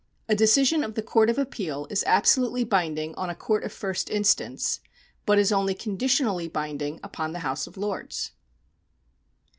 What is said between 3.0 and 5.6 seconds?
on a court of first instance, but is